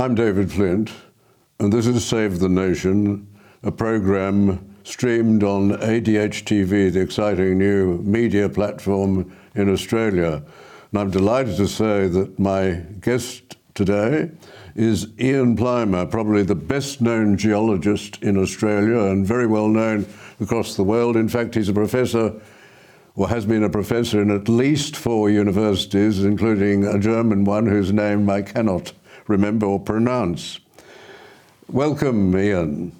[0.00, 0.90] I'm David Flint,
[1.58, 3.28] and this is Save the Nation,
[3.62, 10.42] a program streamed on ADH-TV, the exciting new media platform in Australia.
[10.90, 14.30] And I'm delighted to say that my guest today
[14.74, 20.06] is Ian Plimer, probably the best known geologist in Australia and very well known
[20.40, 21.14] across the world.
[21.14, 22.40] In fact, he's a professor
[23.16, 27.92] or has been a professor in at least four universities, including a German one whose
[27.92, 28.94] name I cannot
[29.30, 30.60] remember or pronounce.
[31.68, 32.92] Welcome, Ian.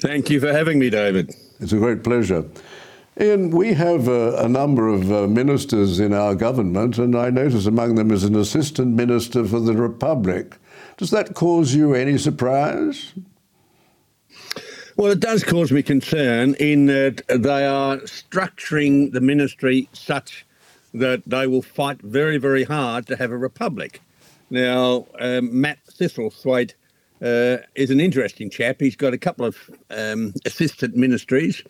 [0.00, 1.34] Thank you for having me, David.
[1.60, 2.44] It's a great pleasure.
[3.20, 7.66] Ian, we have uh, a number of uh, ministers in our government, and I notice
[7.66, 10.56] among them is an assistant minister for the Republic.
[10.96, 13.12] Does that cause you any surprise?
[14.96, 20.44] Well, it does cause me concern in that they are structuring the ministry such
[20.92, 24.00] that they will fight very, very hard to have a republic.
[24.52, 26.74] Now, um, Matt Thistlethwaite
[27.22, 28.76] uh, is an interesting chap.
[28.80, 29.56] He's got a couple of
[29.88, 31.62] um, assistant ministries.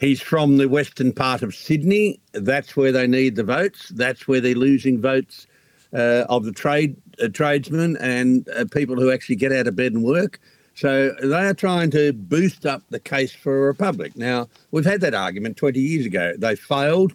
[0.00, 2.18] He's from the western part of Sydney.
[2.32, 3.90] That's where they need the votes.
[3.90, 5.46] That's where they're losing votes
[5.92, 9.92] uh, of the trade uh, tradesmen and uh, people who actually get out of bed
[9.92, 10.40] and work.
[10.74, 14.16] So they are trying to boost up the case for a republic.
[14.16, 16.34] Now, we've had that argument 20 years ago.
[16.36, 17.14] They failed.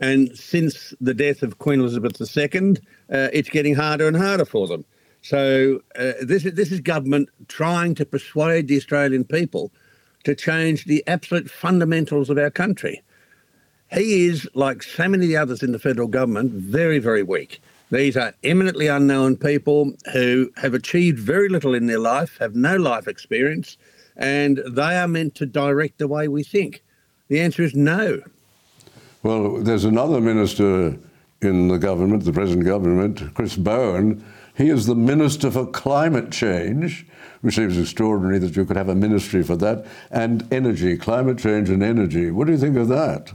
[0.00, 2.76] And since the death of Queen Elizabeth II,
[3.12, 4.84] uh, it's getting harder and harder for them.
[5.22, 9.70] So uh, this is this is government trying to persuade the Australian people
[10.24, 13.02] to change the absolute fundamentals of our country.
[13.92, 17.60] He is, like so many others in the federal government, very, very weak.
[17.90, 22.76] These are eminently unknown people who have achieved very little in their life, have no
[22.76, 23.76] life experience,
[24.16, 26.84] and they are meant to direct the way we think.
[27.28, 28.22] The answer is no.
[29.22, 30.98] Well, there's another minister
[31.42, 34.24] in the government, the present government, Chris Bowen.
[34.56, 37.06] He is the Minister for Climate Change,
[37.42, 41.68] which seems extraordinary that you could have a ministry for that, and energy, climate change
[41.70, 42.30] and energy.
[42.30, 43.32] What do you think of that?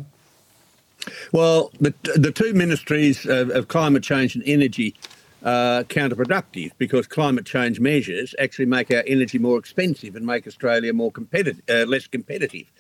[1.31, 4.95] Well, the, the two ministries of, of climate change and energy
[5.43, 10.93] are counterproductive because climate change measures actually make our energy more expensive and make Australia
[10.93, 12.71] more competitive, uh, less competitive.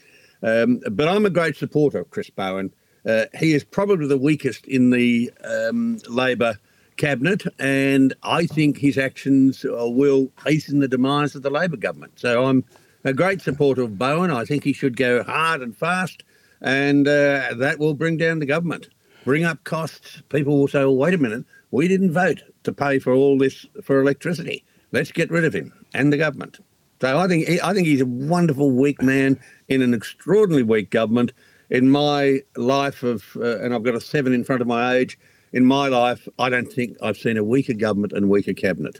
[0.41, 2.73] Um, but I'm a great supporter of Chris Bowen.
[3.05, 6.57] Uh, he is probably the weakest in the um, Labor
[6.97, 12.13] cabinet, and I think his actions uh, will hasten the demise of the Labor government.
[12.15, 12.63] So I'm
[13.03, 14.31] a great supporter of Bowen.
[14.31, 16.23] I think he should go hard and fast,
[16.61, 18.89] and uh, that will bring down the government,
[19.23, 20.23] bring up costs.
[20.29, 23.65] People will say, well, wait a minute, we didn't vote to pay for all this
[23.83, 24.63] for electricity.
[24.91, 26.59] Let's get rid of him and the government.
[27.01, 31.33] So I think I think he's a wonderful weak man in an extraordinarily weak government,
[31.69, 35.17] in my life of, uh, and I've got a seven in front of my age,
[35.53, 38.99] in my life, I don't think I've seen a weaker government and weaker cabinet.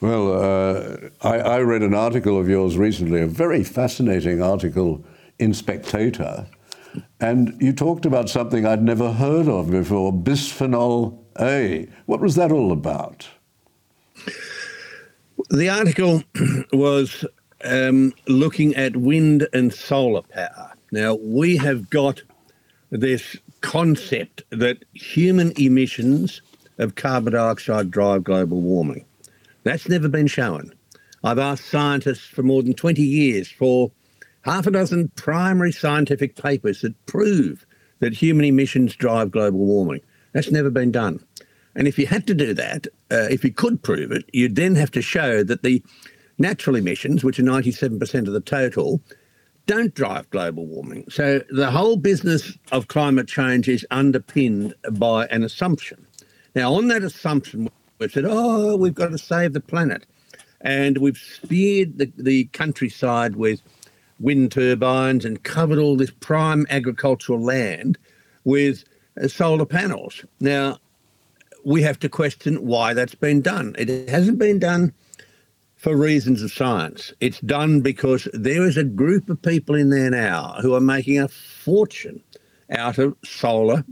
[0.00, 5.04] Well, uh, I, I, read an article of yours recently, a very fascinating article
[5.38, 6.46] in Spectator,
[7.20, 11.86] and you talked about something I'd never heard of before bisphenol A.
[12.06, 13.28] What was that all about?
[15.50, 16.22] The article
[16.72, 17.26] was
[17.64, 20.69] um, looking at wind and solar power.
[20.92, 22.22] Now, we have got
[22.90, 26.42] this concept that human emissions
[26.78, 29.04] of carbon dioxide drive global warming.
[29.62, 30.72] That's never been shown.
[31.22, 33.92] I've asked scientists for more than 20 years for
[34.42, 37.66] half a dozen primary scientific papers that prove
[38.00, 40.00] that human emissions drive global warming.
[40.32, 41.24] That's never been done.
[41.74, 44.74] And if you had to do that, uh, if you could prove it, you'd then
[44.74, 45.82] have to show that the
[46.38, 49.00] natural emissions, which are 97% of the total,
[49.70, 51.04] don't drive global warming.
[51.08, 56.04] So the whole business of climate change is underpinned by an assumption.
[56.56, 57.70] Now, on that assumption,
[58.00, 60.06] we've said, oh, we've got to save the planet.
[60.60, 63.62] And we've speared the, the countryside with
[64.18, 67.96] wind turbines and covered all this prime agricultural land
[68.42, 68.82] with
[69.22, 70.24] uh, solar panels.
[70.40, 70.78] Now,
[71.64, 73.76] we have to question why that's been done.
[73.78, 74.92] It hasn't been done
[75.80, 77.12] for reasons of science.
[77.20, 81.18] It's done because there is a group of people in there now who are making
[81.18, 82.22] a fortune
[82.70, 83.82] out of solar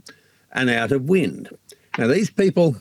[0.53, 1.49] and out of wind.
[1.97, 2.77] Now, these people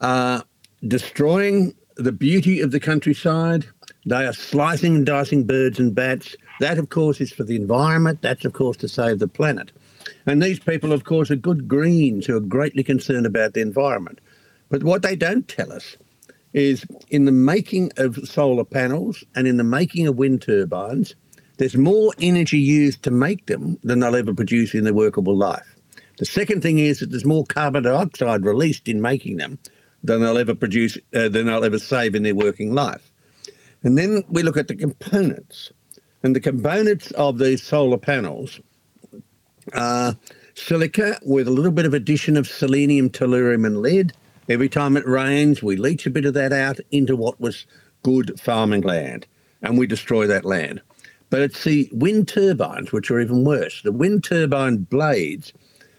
[0.00, 0.42] are
[0.88, 3.66] destroying the beauty of the countryside.
[4.06, 6.34] They are slicing and dicing birds and bats.
[6.60, 8.22] That, of course, is for the environment.
[8.22, 9.70] That's, of course, to save the planet.
[10.24, 14.18] And these people, of course, are good Greens who are greatly concerned about the environment.
[14.70, 15.98] But what they don't tell us
[16.52, 21.14] is in the making of solar panels and in the making of wind turbines,
[21.58, 25.76] there's more energy used to make them than they'll ever produce in their workable life.
[26.18, 29.58] The second thing is that there's more carbon dioxide released in making them
[30.02, 33.10] than they'll ever produce, uh, than they'll ever save in their working life.
[33.82, 35.72] And then we look at the components.
[36.22, 38.60] And the components of these solar panels
[39.72, 40.16] are
[40.54, 44.12] silica with a little bit of addition of selenium, tellurium, and lead,
[44.50, 47.66] Every time it rains, we leach a bit of that out into what was
[48.02, 49.28] good farming land
[49.62, 50.82] and we destroy that land.
[51.30, 53.80] But it's the wind turbines which are even worse.
[53.82, 55.52] The wind turbine blades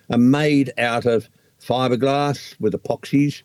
[0.10, 1.30] are made out of
[1.62, 3.42] fiberglass with epoxies,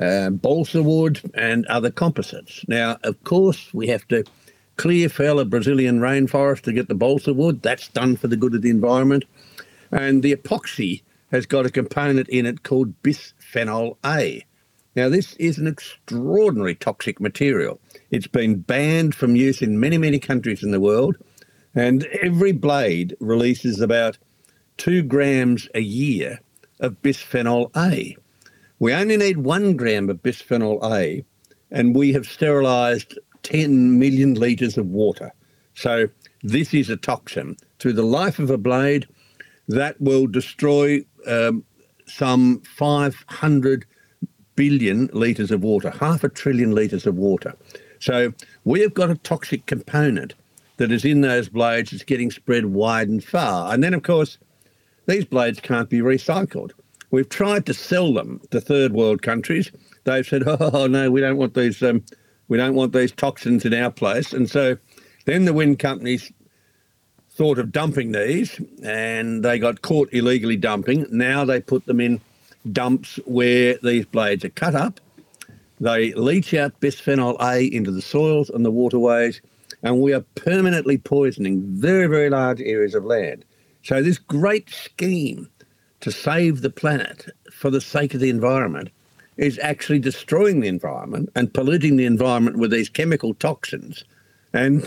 [0.00, 2.64] uh, balsa wood, and other composites.
[2.68, 4.22] Now, of course, we have to
[4.76, 7.60] clear fell a Brazilian rainforest to get the balsa wood.
[7.62, 9.24] That's done for the good of the environment.
[9.90, 11.02] And the epoxy
[11.34, 14.46] has got a component in it called bisphenol A.
[14.94, 17.80] Now, this is an extraordinary toxic material.
[18.12, 21.16] It's been banned from use in many, many countries in the world,
[21.74, 24.16] and every blade releases about
[24.76, 26.38] two grams a year
[26.78, 28.16] of bisphenol A.
[28.78, 31.24] We only need one gram of bisphenol A,
[31.72, 35.32] and we have sterilised 10 million litres of water.
[35.74, 36.10] So,
[36.44, 37.56] this is a toxin.
[37.80, 39.08] Through the life of a blade,
[39.68, 41.64] that will destroy um,
[42.06, 43.86] some 500
[44.56, 47.54] billion litres of water, half a trillion litres of water.
[47.98, 48.32] So
[48.64, 50.34] we have got a toxic component
[50.76, 53.72] that is in those blades that's getting spread wide and far.
[53.72, 54.38] And then, of course,
[55.06, 56.72] these blades can't be recycled.
[57.10, 59.70] We've tried to sell them to third world countries.
[60.04, 61.82] They've said, "Oh no, we don't want these.
[61.82, 62.04] Um,
[62.48, 64.76] we don't want these toxins in our place." And so,
[65.24, 66.32] then the wind companies
[67.34, 71.06] thought of dumping these and they got caught illegally dumping.
[71.10, 72.20] Now they put them in
[72.72, 75.00] dumps where these blades are cut up.
[75.80, 79.40] They leach out bisphenol A into the soils and the waterways,
[79.82, 83.44] and we are permanently poisoning very, very large areas of land.
[83.82, 85.50] So, this great scheme
[86.00, 88.90] to save the planet for the sake of the environment
[89.36, 94.04] is actually destroying the environment and polluting the environment with these chemical toxins.
[94.52, 94.84] And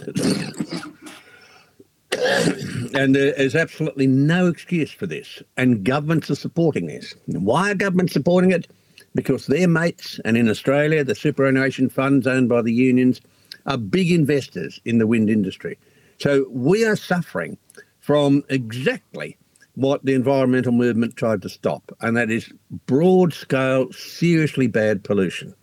[2.94, 5.42] and there is absolutely no excuse for this.
[5.56, 7.14] And governments are supporting this.
[7.28, 8.68] Why are governments supporting it?
[9.14, 13.22] Because their mates, and in Australia, the superannuation funds owned by the unions,
[13.66, 15.78] are big investors in the wind industry.
[16.20, 17.58] So we are suffering
[18.00, 19.38] from exactly
[19.76, 22.52] what the environmental movement tried to stop, and that is
[22.88, 25.54] broad scale, seriously bad pollution.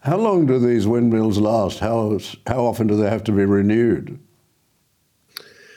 [0.00, 1.78] How long do these windmills last?
[1.78, 4.18] How, how often do they have to be renewed?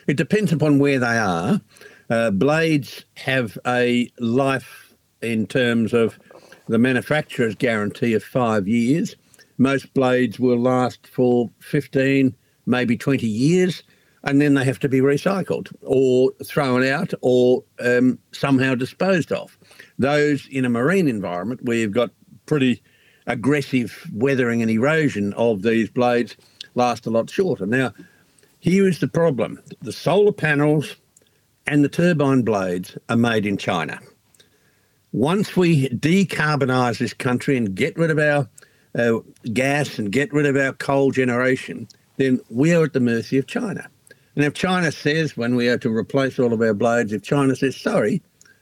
[0.07, 1.61] It depends upon where they are.
[2.09, 6.19] Uh, blades have a life in terms of
[6.67, 9.15] the manufacturer's guarantee of five years.
[9.57, 13.83] Most blades will last for 15, maybe 20 years,
[14.23, 19.57] and then they have to be recycled or thrown out or um, somehow disposed of.
[19.97, 22.11] Those in a marine environment where you've got
[22.45, 22.81] pretty
[23.27, 26.35] aggressive weathering and erosion of these blades
[26.75, 27.65] last a lot shorter.
[27.65, 27.93] Now,
[28.63, 30.95] here is the problem the solar panels
[31.67, 33.99] and the turbine blades are made in China.
[35.11, 38.47] Once we decarbonise this country and get rid of our
[38.97, 39.19] uh,
[39.51, 43.47] gas and get rid of our coal generation, then we are at the mercy of
[43.47, 43.85] China.
[44.37, 47.57] And if China says, when we are to replace all of our blades, if China
[47.57, 48.21] says, sorry,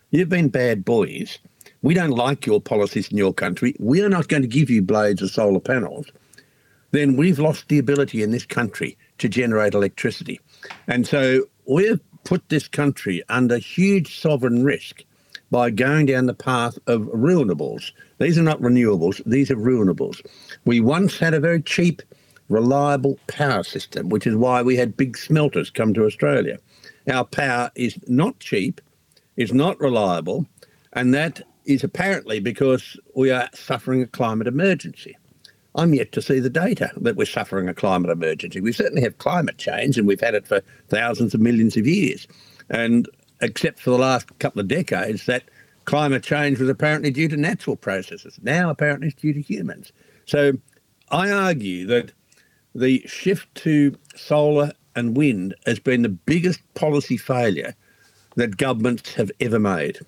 [0.10, 1.38] you've been bad boys,
[1.84, 4.82] we don't like your policies in your country, we are not going to give you
[4.82, 6.08] blades or solar panels,
[6.90, 10.40] then we've lost the ability in this country to generate electricity.
[10.88, 15.04] And so we've put this country under huge sovereign risk
[15.52, 17.92] by going down the path of renewables.
[18.20, 20.26] These are not renewables, these are ruinables.
[20.66, 22.02] We once had a very cheap,
[22.50, 26.58] reliable power system, which is why we had big smelters come to Australia.
[27.12, 28.82] Our power is not cheap,
[29.38, 30.48] it's not reliable,
[30.94, 35.16] and that is apparently because we are suffering a climate emergency.
[35.76, 38.60] I'm yet to see the data that we're suffering a climate emergency.
[38.60, 42.28] We certainly have climate change, and we've had it for thousands of millions of years.
[42.70, 43.08] And
[43.42, 45.44] except for the last couple of decades, that
[45.86, 48.38] climate change was apparently due to natural processes.
[48.44, 49.92] Now, apparently, it's due to humans.
[50.26, 50.54] So
[51.10, 52.12] I argue that
[52.76, 57.76] the shift to solar and wind has been the biggest policy failure
[58.36, 60.00] that governments have ever made.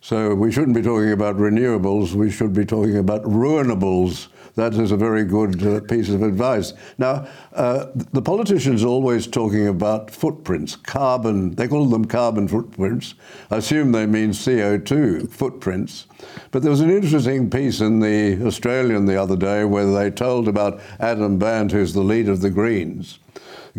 [0.00, 4.28] So we shouldn't be talking about renewables, we should be talking about ruinables.
[4.54, 6.74] That is a very good uh, piece of advice.
[6.98, 13.14] Now, uh, the politicians are always talking about footprints, carbon, they call them carbon footprints.
[13.50, 16.06] I assume they mean CO2 footprints.
[16.50, 20.48] But there was an interesting piece in the Australian the other day where they told
[20.48, 23.18] about Adam Bandt, who's the leader of the Greens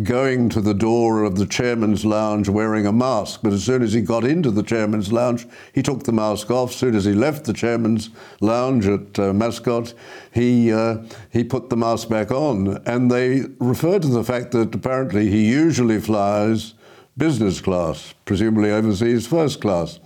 [0.02, 3.42] going to the door of the chairman's lounge wearing a mask.
[3.44, 6.72] But as soon as he got into the chairman's lounge, he took the mask off.
[6.72, 8.10] As soon as he left the chairman's
[8.42, 9.94] lounge at uh, Mascot,
[10.32, 12.82] he, uh, he put the mask back on.
[12.88, 16.74] And they refer to the fact that apparently he usually flies
[17.16, 20.00] business class, presumably overseas first class.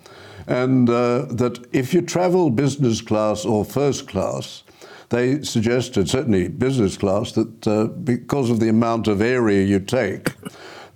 [0.47, 4.63] And uh, that if you travel business class or first class,
[5.09, 10.33] they suggested, certainly business class, that uh, because of the amount of area you take,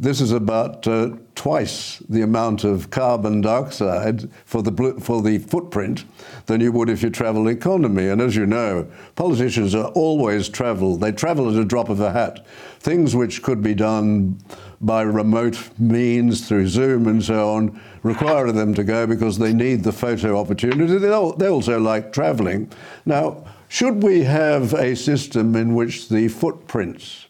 [0.02, 6.06] this is about uh, twice the amount of carbon dioxide for the for the footprint
[6.48, 8.08] than you would if you travel economy.
[8.08, 10.98] And as you know, politicians are always travel.
[10.98, 12.46] They travel at a drop of a hat.
[12.80, 14.40] Things which could be done
[14.82, 19.84] by remote means through Zoom and so on require them to go because they need
[19.84, 20.98] the photo opportunity.
[20.98, 22.72] They, they also like traveling.
[23.06, 27.28] Now should we have a system in which the footprints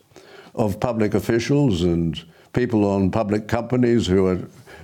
[0.56, 4.40] of public officials and people on public companies who are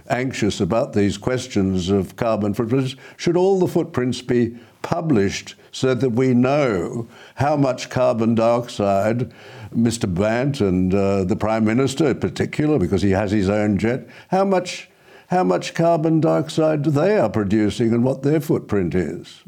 [0.08, 6.12] anxious about these questions of carbon footprints, should all the footprints be published so that
[6.12, 9.34] we know how much carbon dioxide
[9.76, 10.14] Mr.
[10.14, 14.46] Bandt and uh, the Prime Minister in particular, because he has his own jet, how
[14.46, 14.92] much,
[15.32, 19.44] how much carbon dioxide they are producing and what their footprint is?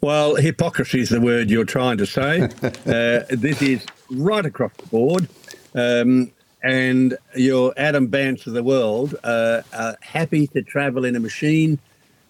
[0.00, 2.42] Well, hypocrisy is the word you're trying to say.
[2.62, 5.28] uh, this is right across the board.
[5.74, 6.30] Um,
[6.62, 11.78] and your Adam Bandts of the world uh, are happy to travel in a machine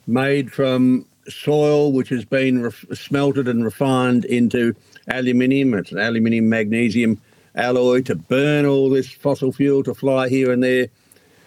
[0.06, 4.74] made from soil which has been ref- smelted and refined into
[5.08, 5.74] aluminium.
[5.74, 7.20] It's an aluminium magnesium
[7.54, 10.88] alloy to burn all this fossil fuel to fly here and there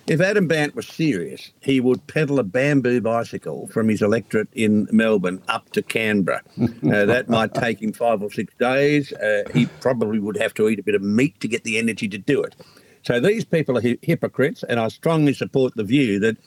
[0.07, 4.87] if Adam Bandt was serious, he would pedal a bamboo bicycle from his electorate in
[4.91, 6.41] Melbourne up to Canberra.
[6.91, 9.13] Uh, that might take him five or six days.
[9.13, 12.07] Uh, he probably would have to eat a bit of meat to get the energy
[12.07, 12.55] to do it.
[13.03, 16.37] So these people are hi- hypocrites, and I strongly support the view that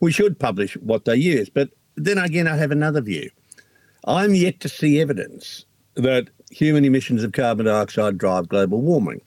[0.00, 1.48] we should publish what they use.
[1.48, 3.30] But then again, I have another view.
[4.06, 5.64] I'm yet to see evidence
[5.94, 9.20] that human emissions of carbon dioxide drive global warming.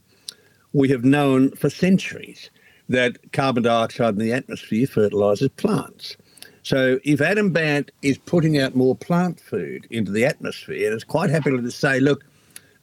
[0.73, 2.49] We have known for centuries
[2.89, 6.15] that carbon dioxide in the atmosphere fertilises plants.
[6.63, 11.03] So if Adam Bandt is putting out more plant food into the atmosphere and is
[11.03, 12.25] quite happy to say, look,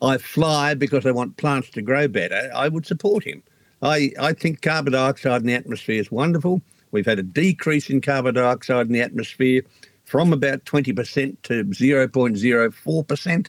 [0.01, 3.43] I fly because I want plants to grow better, I would support him.
[3.83, 6.63] I, I think carbon dioxide in the atmosphere is wonderful.
[6.93, 9.63] We've had a decrease in carbon dioxide in the atmosphere
[10.05, 13.49] from about 20% to 0.04%.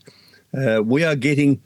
[0.56, 1.62] Uh, we are getting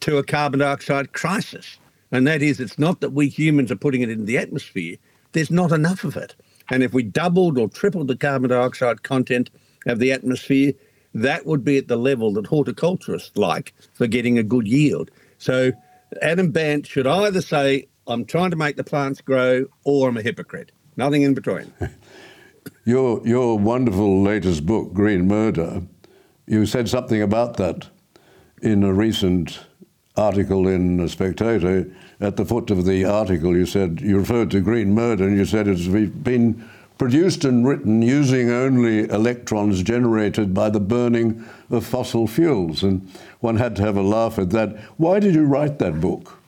[0.00, 1.78] to a carbon dioxide crisis.
[2.12, 4.96] And that is, it's not that we humans are putting it into the atmosphere,
[5.32, 6.36] there's not enough of it.
[6.70, 9.50] And if we doubled or tripled the carbon dioxide content
[9.86, 10.74] of the atmosphere,
[11.14, 15.10] that would be at the level that horticulturists like for getting a good yield.
[15.38, 15.72] So
[16.20, 20.22] Adam Bandt should either say, I'm trying to make the plants grow, or I'm a
[20.22, 20.72] hypocrite.
[20.96, 21.72] Nothing in between.
[22.84, 25.82] your, your wonderful latest book, Green Murder,
[26.46, 27.88] you said something about that
[28.60, 29.60] in a recent
[30.16, 31.90] article in the Spectator,
[32.20, 35.44] at the foot of the article, you said you referred to green murder, and you
[35.44, 42.26] said it's been produced and written using only electrons generated by the burning of fossil
[42.26, 42.82] fuels.
[42.82, 44.78] And one had to have a laugh at that.
[44.98, 46.38] Why did you write that book?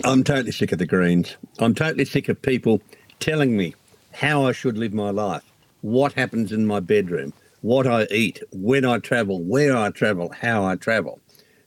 [0.04, 1.36] I'm totally sick of the Greens.
[1.58, 2.80] I'm totally sick of people
[3.20, 3.74] telling me
[4.12, 5.44] how I should live my life,
[5.82, 10.64] what happens in my bedroom, what I eat, when I travel, where I travel, how
[10.64, 11.20] I travel.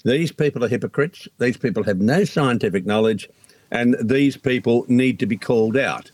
[0.04, 1.28] These people are hypocrites.
[1.38, 3.30] These people have no scientific knowledge,
[3.70, 6.12] and these people need to be called out.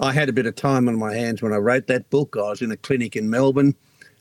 [0.00, 2.36] I had a bit of time on my hands when I wrote that book.
[2.36, 3.74] I was in a clinic in Melbourne.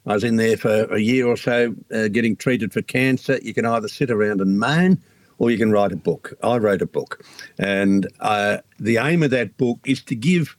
[0.07, 3.39] I was in there for a year or so uh, getting treated for cancer.
[3.41, 4.99] You can either sit around and moan
[5.37, 6.33] or you can write a book.
[6.41, 7.23] I wrote a book.
[7.59, 10.57] And uh, the aim of that book is to give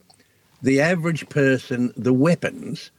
[0.61, 2.91] the average person the weapons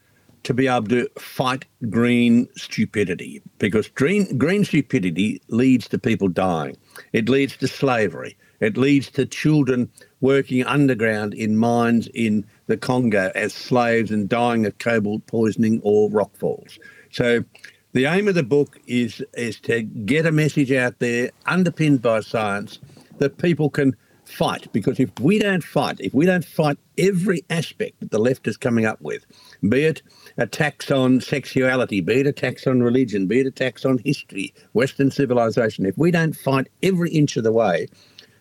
[0.45, 6.77] to be able to fight green stupidity because green, green stupidity leads to people dying.
[7.13, 8.37] It leads to slavery.
[8.61, 14.67] It leads to children working underground in mines in the Congo as slaves and dying
[14.67, 16.79] of cobalt poisoning or rock falls.
[17.11, 17.45] So
[17.93, 22.21] the aim of the book is is to get a message out there underpinned by
[22.21, 22.79] science
[23.19, 23.97] that people can
[24.31, 28.47] fight because if we don't fight, if we don't fight every aspect that the left
[28.47, 29.27] is coming up with,
[29.69, 30.03] be it
[30.39, 35.87] attacks on sexuality, be it attacks on religion, be it attacks on history, Western civilization,
[35.87, 37.87] if we don't fight every inch of the way,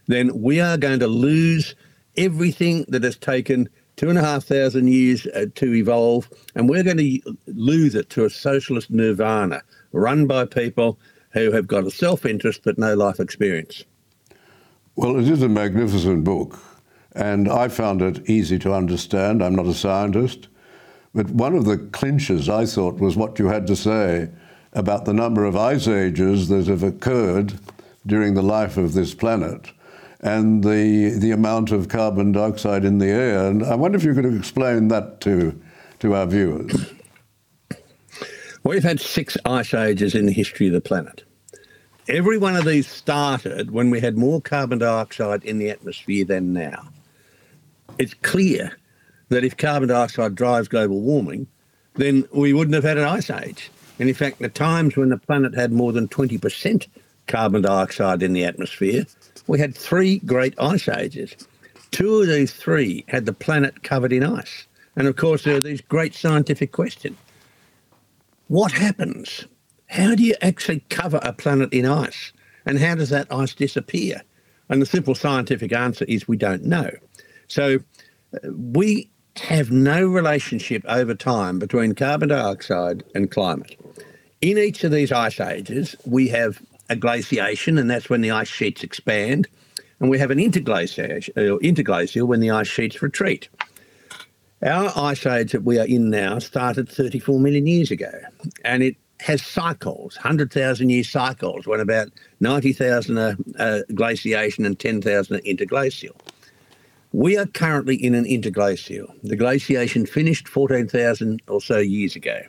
[0.08, 1.75] then we are going to lose
[2.17, 6.84] everything that has taken two and a half thousand years uh, to evolve, and we're
[6.84, 10.98] going to lose it to a socialist nirvana run by people
[11.31, 13.84] who have got a self interest but no life experience.
[15.00, 16.60] Well, it is a magnificent book,
[17.13, 19.41] and I found it easy to understand.
[19.41, 20.50] I'm not a scientist,
[21.15, 24.27] but one of the clinches I thought was what you had to say
[24.74, 27.53] about the number of ice ages that have occurred
[28.06, 29.72] during the life of this planet
[30.20, 33.48] and the, the amount of carbon dioxide in the air.
[33.48, 35.58] And I wonder if you could explain that to,
[36.00, 36.91] to our viewers.
[38.65, 41.24] We've had six ice ages in the history of the planet.
[42.10, 46.54] Every one of these started when we had more carbon dioxide in the atmosphere than
[46.54, 46.89] now.
[48.00, 48.80] It's clear
[49.30, 51.46] that if carbon dioxide drives global warming,
[51.94, 53.70] then we wouldn't have had an ice age.
[54.00, 56.88] And in fact, the times when the planet had more than 20%
[57.28, 59.06] carbon dioxide in the atmosphere,
[59.46, 61.36] we had three great ice ages.
[61.92, 64.66] Two of these three had the planet covered in ice.
[64.96, 67.18] And of course, there are these great scientific questions.
[68.48, 69.46] What happens?
[69.89, 72.31] How do you actually cover a planet in ice?
[72.65, 74.22] And how does that ice disappear?
[74.69, 76.91] And the simple scientific answer is we don't know.
[77.48, 77.79] So
[78.33, 83.79] uh, we have no relationship over time between carbon dioxide and climate.
[84.42, 88.48] In each of these ice ages, we have a glaciation, and that's when the ice
[88.48, 89.48] sheets expand.
[90.00, 93.50] And we have an interglaciation, or uh, interglacial when the ice sheets retreat.
[94.61, 98.11] Our ice age that we are in now started 34 million years ago,
[98.64, 105.36] and it has cycles, 100,000 year cycles, when about 90,000 are uh, glaciation and 10,000
[105.36, 106.16] are interglacial.
[107.12, 109.14] We are currently in an interglacial.
[109.24, 112.42] The glaciation finished 14,000 or so years ago.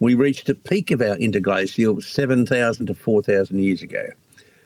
[0.00, 4.08] We reached a peak of our interglacial 7,000 to 4,000 years ago.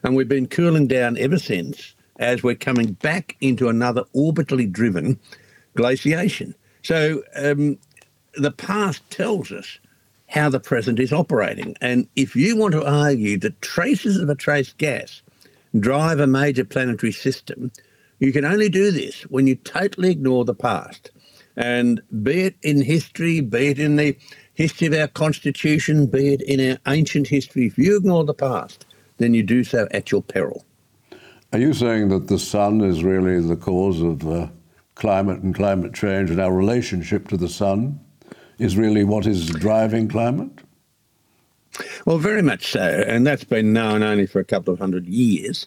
[0.02, 5.18] And we've been cooling down ever since as we're coming back into another orbitally driven
[5.76, 6.54] glaciation.
[6.82, 7.78] So um,
[8.34, 9.78] the past tells us
[10.34, 11.76] how the present is operating.
[11.80, 15.22] And if you want to argue that traces of a trace gas
[15.78, 17.70] drive a major planetary system,
[18.18, 21.12] you can only do this when you totally ignore the past.
[21.56, 24.18] And be it in history, be it in the
[24.54, 28.86] history of our constitution, be it in our ancient history, if you ignore the past,
[29.18, 30.64] then you do so at your peril.
[31.52, 34.48] Are you saying that the sun is really the cause of uh,
[34.96, 38.00] climate and climate change, and our relationship to the sun
[38.58, 40.50] is really what is driving climate?
[42.06, 45.66] Well, very much so, and that's been known only for a couple of hundred years.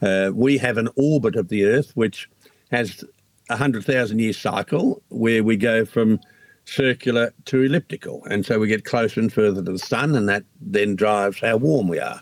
[0.00, 2.30] Uh, we have an orbit of the Earth which
[2.70, 3.04] has
[3.50, 6.20] a hundred thousand year cycle where we go from
[6.68, 8.22] circular to elliptical.
[8.26, 11.56] And so we get closer and further to the sun, and that then drives how
[11.56, 12.20] warm we are.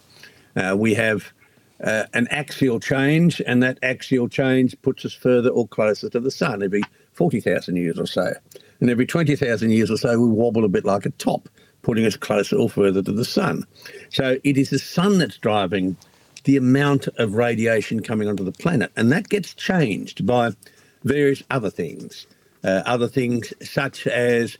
[0.55, 1.33] Uh, we have
[1.85, 6.31] uh, an axial change, and that axial change puts us further or closer to the
[6.31, 8.33] sun every 40,000 years or so.
[8.81, 11.49] And every 20,000 years or so, we wobble a bit like a top,
[11.83, 13.65] putting us closer or further to the sun.
[14.11, 15.97] So it is the sun that's driving
[16.45, 20.53] the amount of radiation coming onto the planet, and that gets changed by
[21.03, 22.27] various other things.
[22.65, 24.57] Uh, other things such as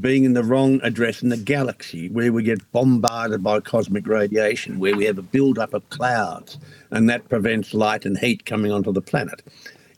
[0.00, 4.78] being in the wrong address in the galaxy, where we get bombarded by cosmic radiation,
[4.78, 6.58] where we have a build-up of clouds,
[6.90, 9.42] and that prevents light and heat coming onto the planet.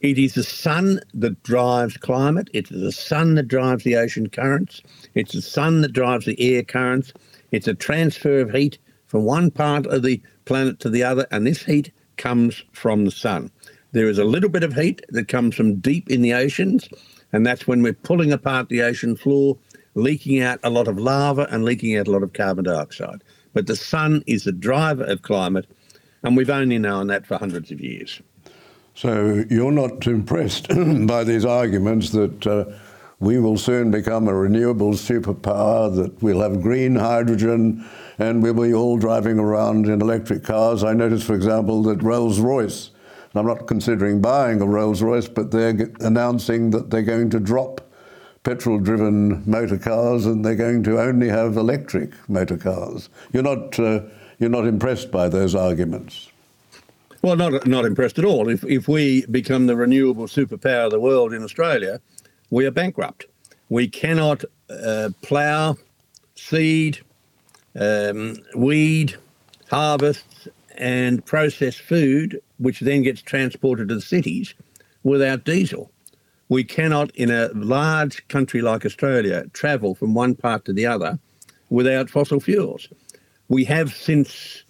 [0.04, 2.50] It is the sun that drives climate.
[2.52, 4.82] It's the sun that drives the ocean currents.
[5.14, 7.14] It's the sun that drives the air currents.
[7.52, 11.46] It's a transfer of heat from one part of the planet to the other, and
[11.46, 13.50] this heat comes from the sun.
[13.92, 16.86] There is a little bit of heat that comes from deep in the oceans,
[17.32, 19.56] and that's when we're pulling apart the ocean floor,
[19.94, 23.24] leaking out a lot of lava and leaking out a lot of carbon dioxide.
[23.54, 25.66] But the sun is the driver of climate,
[26.22, 28.20] and we've only known that for hundreds of years.
[28.94, 30.68] So you're not impressed
[31.06, 32.64] by these arguments that uh,
[33.18, 37.84] we will soon become a renewable superpower, that we'll have green hydrogen,
[38.18, 40.84] and we'll be all driving around in electric cars.
[40.84, 42.90] I noticed, for example, that Rolls Royce,
[43.34, 47.80] I'm not considering buying a Rolls Royce, but they're announcing that they're going to drop
[48.44, 53.08] petrol driven motor cars and they're going to only have electric motor cars.
[53.32, 54.02] You're not, uh,
[54.38, 56.28] you're not impressed by those arguments.
[57.24, 58.50] Well, not, not impressed at all.
[58.50, 61.98] If, if we become the renewable superpower of the world in Australia,
[62.50, 63.24] we are bankrupt.
[63.70, 65.78] We cannot uh, plough,
[66.34, 67.00] seed,
[67.80, 69.16] um, weed,
[69.70, 74.52] harvest, and process food, which then gets transported to the cities
[75.02, 75.90] without diesel.
[76.50, 81.18] We cannot, in a large country like Australia, travel from one part to the other
[81.70, 82.86] without fossil fuels.
[83.48, 84.64] We have since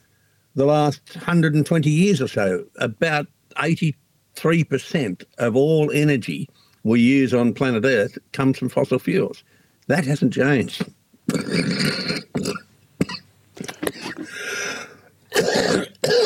[0.54, 6.48] the last 120 years or so, about 83% of all energy
[6.82, 9.42] we use on planet Earth comes from fossil fuels.
[9.86, 10.84] That hasn't changed.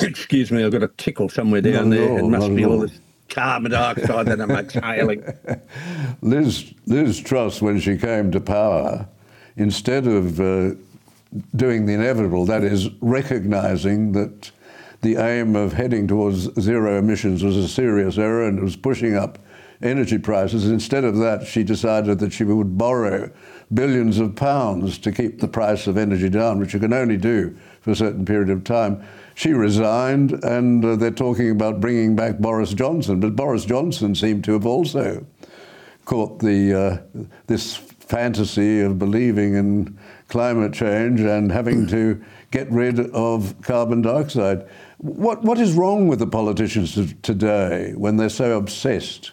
[0.03, 2.19] Excuse me, I've got a tickle somewhere down there.
[2.19, 5.23] it must be all this carbon dioxide that I'm exhaling.
[6.23, 9.07] Liz, Liz Truss, when she came to power,
[9.57, 10.75] instead of uh,
[11.55, 14.51] doing the inevitable, that is, recognizing that
[15.01, 19.17] the aim of heading towards zero emissions was a serious error and it was pushing
[19.17, 19.39] up
[19.81, 20.69] energy prices.
[20.69, 23.31] Instead of that, she decided that she would borrow
[23.73, 27.57] billions of pounds to keep the price of energy down, which you can only do
[27.81, 29.03] for a certain period of time.
[29.35, 33.21] She resigned, and uh, they're talking about bringing back Boris Johnson.
[33.21, 35.25] But Boris Johnson seemed to have also
[36.07, 43.01] caught the uh, this fantasy of believing in climate change and having to get rid
[43.11, 44.67] of carbon dioxide.
[44.99, 49.33] What what is wrong with the politicians today when they're so obsessed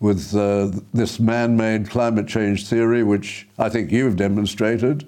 [0.00, 5.06] with uh, this man-made climate change theory, which I think you've demonstrated?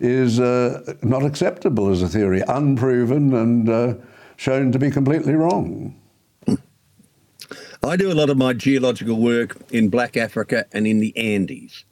[0.00, 3.94] is uh, not acceptable as a theory, unproven and uh,
[4.36, 5.94] shown to be completely wrong.
[7.82, 11.84] I do a lot of my geological work in Black Africa and in the Andes.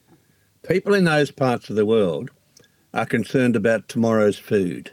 [0.67, 2.31] People in those parts of the world
[2.95, 4.93] are concerned about tomorrow's food.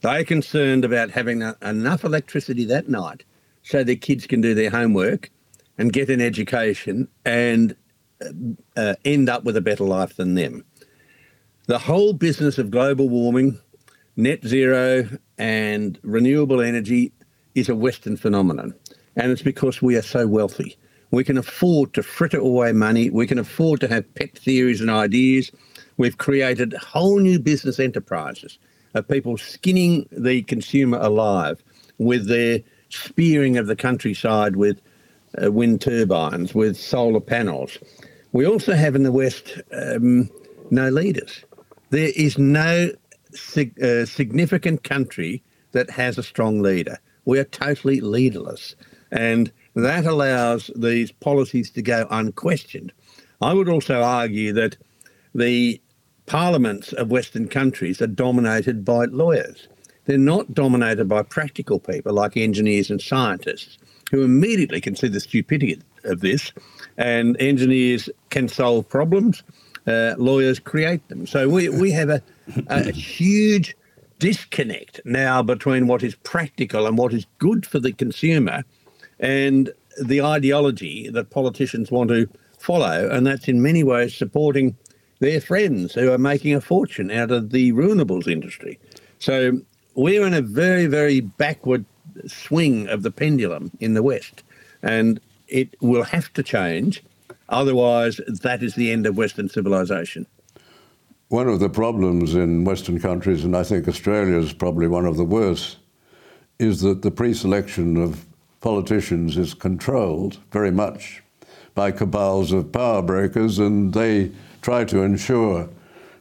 [0.00, 3.24] They're concerned about having enough electricity that night
[3.62, 5.30] so their kids can do their homework
[5.76, 7.74] and get an education and
[8.76, 10.64] uh, end up with a better life than them
[11.68, 13.60] the whole business of global warming,
[14.16, 15.06] net zero,
[15.36, 17.12] and renewable energy
[17.54, 18.74] is a Western phenomenon.
[19.16, 20.78] And it's because we are so wealthy.
[21.10, 23.10] We can afford to fritter away money.
[23.10, 25.50] We can afford to have pet theories and ideas.
[25.98, 28.58] We've created whole new business enterprises
[28.94, 31.62] of people skinning the consumer alive
[31.98, 34.80] with their spearing of the countryside with
[35.42, 37.78] uh, wind turbines, with solar panels.
[38.32, 40.30] We also have in the West um,
[40.70, 41.44] no leaders.
[41.90, 42.90] There is no
[43.32, 46.98] sig- uh, significant country that has a strong leader.
[47.24, 48.74] We are totally leaderless.
[49.10, 52.92] And that allows these policies to go unquestioned.
[53.40, 54.76] I would also argue that
[55.34, 55.80] the
[56.28, 59.66] parliaments of Western countries are dominated by lawyers.
[60.04, 63.78] They're not dominated by practical people like engineers and scientists
[64.10, 66.52] who immediately can see the stupidity of this.
[66.96, 69.42] And engineers can solve problems,
[69.86, 71.26] uh, lawyers create them.
[71.26, 72.22] So we, we have a,
[72.68, 73.76] a huge
[74.18, 78.64] disconnect now between what is practical and what is good for the consumer
[79.20, 79.70] and
[80.02, 83.08] the ideology that politicians want to follow.
[83.10, 84.76] And that's in many ways supporting
[85.20, 88.78] their friends who are making a fortune out of the ruinables industry.
[89.18, 89.60] So
[89.94, 91.84] we're in a very, very backward
[92.26, 94.42] swing of the pendulum in the West.
[94.82, 97.02] And it will have to change
[97.48, 100.26] Otherwise, that is the end of Western civilization.
[101.28, 105.16] One of the problems in Western countries, and I think Australia is probably one of
[105.16, 105.78] the worst,
[106.58, 108.26] is that the pre selection of
[108.60, 111.22] politicians is controlled very much
[111.74, 114.30] by cabals of power brokers, and they
[114.68, 115.66] try to ensure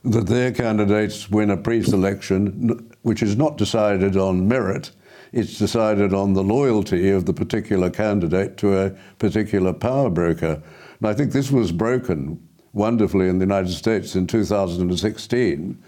[0.05, 4.89] that their candidates win a pre selection, which is not decided on merit,
[5.33, 10.63] it's decided on the loyalty of the particular candidate to a particular power broker.
[10.99, 15.83] And I think this was broken wonderfully in the United States in 2016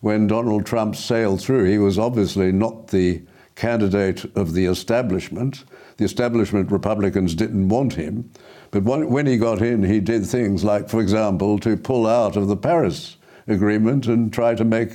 [0.00, 1.64] when Donald Trump sailed through.
[1.64, 3.22] He was obviously not the
[3.54, 5.64] candidate of the establishment.
[5.96, 8.30] The establishment Republicans didn't want him.
[8.70, 12.48] But when he got in, he did things like, for example, to pull out of
[12.48, 14.92] the Paris Agreement and try to make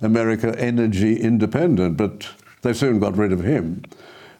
[0.00, 1.96] America energy independent.
[1.96, 2.28] But
[2.62, 3.82] they soon got rid of him.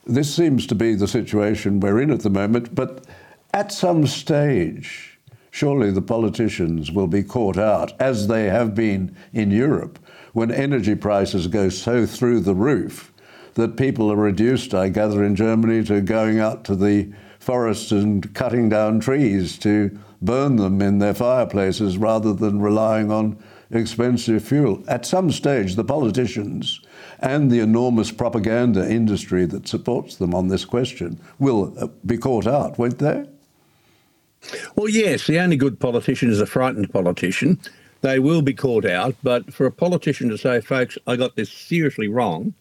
[0.05, 2.75] This seems to be the situation we're in at the moment.
[2.75, 3.07] But
[3.55, 5.19] at some stage,
[5.53, 10.01] surely the politicians will be caught out, as they have been in Europe,
[10.33, 13.12] when energy prices go so through the roof
[13.55, 18.33] that people are reduced, I gather, in Germany to going out to the forests and
[18.35, 23.37] cutting down trees to burn them in their fireplaces rather than relying on
[23.71, 24.83] expensive fuel.
[24.87, 26.81] At some stage, the politicians
[27.19, 32.47] and the enormous propaganda industry that supports them on this question will uh, be caught
[32.47, 33.27] out, won't they?
[34.77, 37.61] Well, yes, the only good politician is a frightened politician.
[38.01, 41.51] They will be caught out, but for a politician to say, folks, I got this
[41.51, 42.55] seriously wrong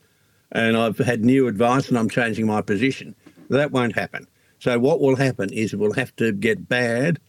[0.51, 3.15] and I've had new advice and I'm changing my position,
[3.49, 4.27] that won't happen.
[4.59, 7.19] So, what will happen is we'll have to get bad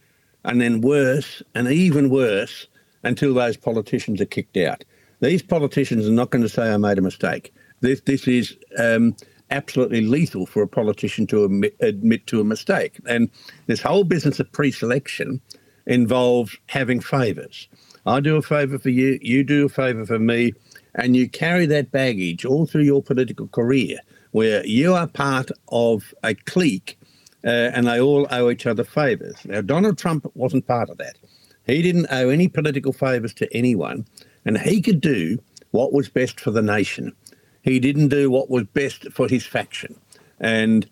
[0.45, 2.67] and then worse and even worse
[3.03, 4.83] until those politicians are kicked out.
[5.19, 7.53] These politicians are not going to say, I made a mistake.
[7.79, 9.15] This, this is um,
[9.51, 12.99] absolutely lethal for a politician to admit, admit to a mistake.
[13.07, 13.29] And
[13.67, 15.41] this whole business of pre selection
[15.85, 17.67] involves having favours.
[18.05, 20.53] I do a favour for you, you do a favour for me,
[20.95, 23.99] and you carry that baggage all through your political career
[24.31, 26.97] where you are part of a clique
[27.45, 29.35] uh, and they all owe each other favours.
[29.45, 31.17] Now, Donald Trump wasn't part of that.
[31.65, 34.05] He didn't owe any political favours to anyone,
[34.45, 35.39] and he could do
[35.71, 37.15] what was best for the nation.
[37.61, 39.95] He didn't do what was best for his faction.
[40.39, 40.89] And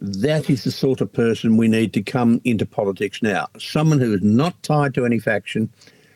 [0.00, 3.48] that is the sort of person we need to come into politics now.
[3.58, 5.72] Someone who is not tied to any faction,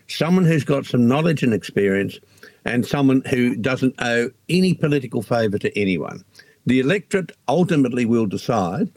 [0.07, 2.19] someone who's got some knowledge and experience,
[2.65, 6.25] and someone who doesn't owe any political favour to anyone.
[6.67, 8.91] The electorate ultimately will decide.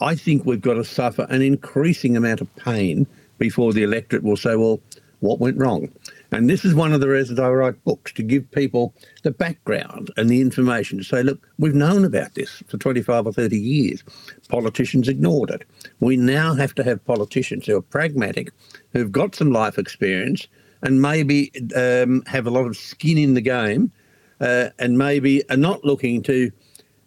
[0.00, 3.06] I think we've got to suffer an increasing amount of pain
[3.38, 4.80] before the electorate will say, well,
[5.20, 5.90] what went wrong?
[6.32, 10.10] And this is one of the reasons I write books to give people the background
[10.16, 14.02] and the information to say, look, we've known about this for 25 or 30 years.
[14.48, 15.64] Politicians ignored it.
[15.98, 18.52] We now have to have politicians who are pragmatic,
[18.92, 20.46] who've got some life experience,
[20.82, 23.92] and maybe um, have a lot of skin in the game,
[24.40, 26.50] uh, and maybe are not looking to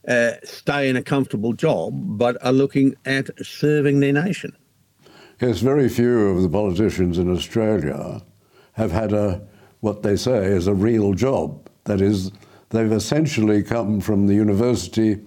[0.08, 4.56] uh, stay in a comfortable job, but are looking at serving their nation.
[5.42, 8.22] Yes, very few of the politicians in Australia
[8.74, 9.42] have had a
[9.82, 11.70] what they say is a real job.
[11.84, 12.32] That is,
[12.70, 15.20] they've essentially come from the university,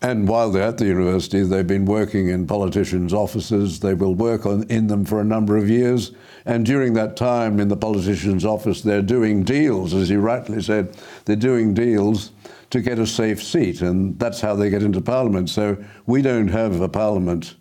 [0.00, 3.80] and while they're at the university, they've been working in politicians' offices.
[3.80, 6.12] They will work on, in them for a number of years,
[6.46, 10.96] and during that time in the politician's office, they're doing deals, as you rightly said,
[11.24, 12.30] they're doing deals
[12.70, 15.50] to get a safe seat, and that's how they get into Parliament.
[15.50, 17.54] So we don't have a Parliament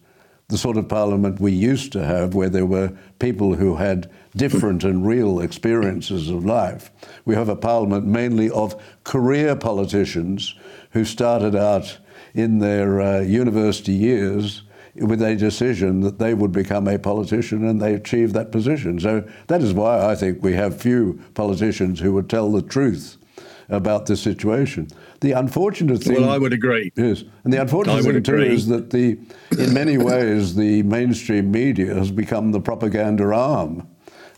[0.50, 4.84] the sort of parliament we used to have, where there were people who had different
[4.86, 6.90] and real experiences of life.
[7.26, 10.56] We have a parliament mainly of career politicians
[10.92, 11.98] who started out
[12.38, 14.62] in their uh, university years
[14.96, 19.00] with a decision that they would become a politician and they achieved that position.
[19.00, 23.18] So that is why I think we have few politicians who would tell the truth
[23.70, 24.88] about this situation.
[25.22, 26.22] The unfortunate thing.
[26.22, 26.92] Well, I would agree.
[26.96, 29.18] Yes, and the unfortunate thing too is that the,
[29.58, 33.88] in many ways, the mainstream media has become the propaganda arm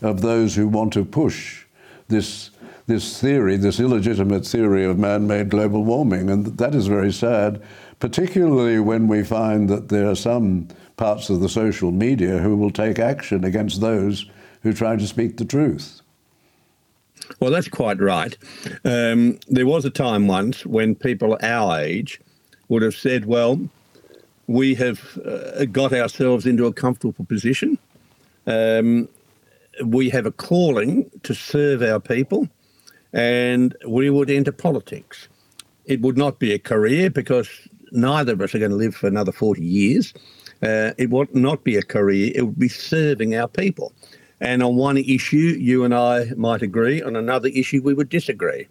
[0.00, 1.66] of those who want to push
[2.08, 2.50] this
[2.86, 7.62] this theory, this illegitimate theory of man-made global warming, and that is very sad,
[8.00, 12.70] particularly when we find that there are some parts of the social media who will
[12.70, 14.26] take action against those
[14.62, 16.00] who try to speak the truth.
[17.38, 18.36] Well, that's quite right.
[18.84, 22.20] Um, there was a time once when people our age
[22.68, 23.60] would have said, well,
[24.46, 27.78] we have uh, got ourselves into a comfortable position.
[28.46, 29.08] Um,
[29.84, 32.48] we have a calling to serve our people,
[33.12, 35.28] and we would enter politics.
[35.84, 37.48] It would not be a career because
[37.92, 40.14] neither of us are going to live for another 40 years.
[40.62, 43.92] Uh, it would not be a career, it would be serving our people.
[44.40, 47.02] And on one issue, you and I might agree.
[47.02, 48.66] On another issue, we would disagree.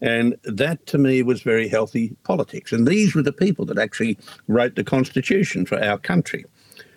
[0.00, 2.72] And that to me was very healthy politics.
[2.72, 6.44] And these were the people that actually wrote the Constitution for our country.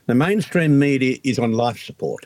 [0.08, 2.26] The mainstream media is on life support.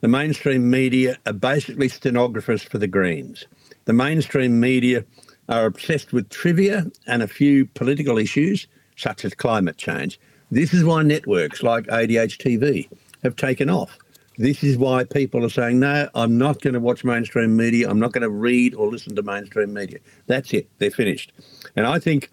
[0.00, 3.46] The mainstream media are basically stenographers for the Greens.
[3.84, 5.04] The mainstream media
[5.48, 8.66] are obsessed with trivia and a few political issues,
[8.98, 10.20] such as climate change.
[10.50, 12.88] This is why networks like ADH TV
[13.22, 13.98] have taken off
[14.38, 17.90] this is why people are saying, no, I'm not going to watch mainstream media.
[17.90, 19.98] I'm not going to read or listen to mainstream media.
[20.26, 20.68] That's it.
[20.78, 21.32] They're finished.
[21.74, 22.30] And I think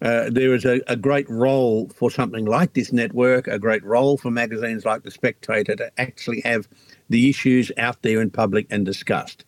[0.00, 4.16] uh, there is a, a, great role for something like this network, a great role
[4.16, 6.68] for magazines like The Spectator to actually have
[7.10, 9.44] the issues out there in public and discussed.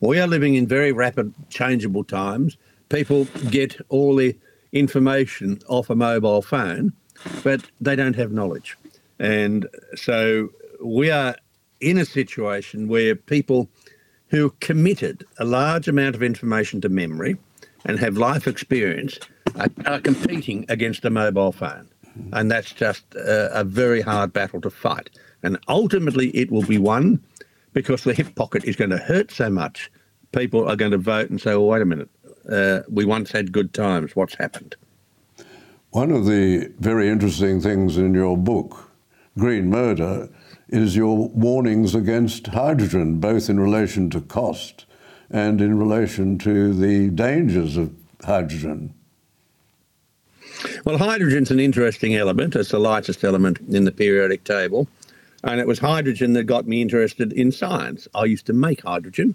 [0.00, 2.58] We are living in very rapid, changeable times.
[2.90, 4.36] People get all the
[4.74, 6.92] information off a mobile phone,
[7.42, 8.76] but they don't have knowledge.
[9.18, 10.50] And so
[10.82, 11.36] we are
[11.80, 13.68] in a situation where people
[14.28, 17.38] who committed a large amount of information to memory
[17.84, 19.18] and have life experience
[19.56, 21.88] are, are competing against a mobile phone.
[22.32, 25.10] And that's just a, a very hard battle to fight.
[25.42, 27.22] And ultimately, it will be won
[27.72, 29.90] because the hip pocket is going to hurt so much.
[30.32, 32.08] People are going to vote and say, well, wait a minute,
[32.50, 34.14] uh, we once had good times.
[34.14, 34.76] What's happened?
[35.90, 38.90] One of the very interesting things in your book,
[39.38, 40.28] Green Murder,
[40.68, 44.86] is your warnings against hydrogen, both in relation to cost
[45.30, 48.94] and in relation to the dangers of hydrogen.
[50.84, 52.56] Well, hydrogen's an interesting element.
[52.56, 54.88] It's the lightest element in the periodic table.
[55.42, 58.08] And it was hydrogen that got me interested in science.
[58.14, 59.34] I used to make hydrogen,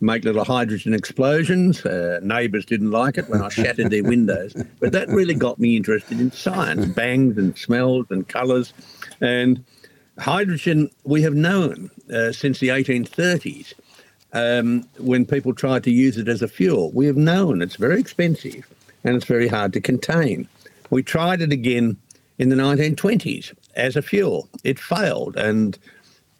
[0.00, 1.84] make little hydrogen explosions.
[1.84, 4.54] Uh, neighbours didn't like it when I shattered their windows.
[4.78, 8.72] But that really got me interested in science, bangs and smells and colours.
[9.20, 9.64] And
[10.18, 13.74] hydrogen, we have known uh, since the 1830s
[14.32, 16.90] um, when people tried to use it as a fuel.
[16.92, 18.66] We have known it's very expensive
[19.04, 20.48] and it's very hard to contain.
[20.90, 21.96] We tried it again
[22.38, 24.48] in the 1920s as a fuel.
[24.64, 25.78] It failed, and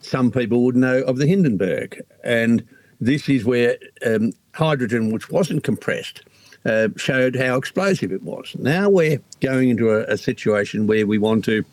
[0.00, 2.02] some people would know of the Hindenburg.
[2.24, 2.66] And
[3.00, 6.22] this is where um, hydrogen, which wasn't compressed,
[6.64, 8.54] uh, showed how explosive it was.
[8.58, 11.64] Now we're going into a, a situation where we want to